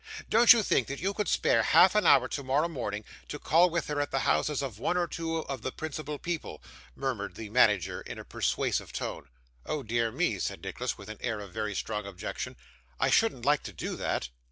[0.31, 4.01] 'Don't you think you could spare half an hour tomorrow morning, to call with her
[4.01, 6.59] at the houses of one or two of the principal people?'
[6.95, 9.29] murmured the manager in a persuasive tone.
[9.67, 12.55] 'Oh dear me,' said Nicholas, with an air of very strong objection,
[12.99, 14.29] 'I shouldn't like to do that.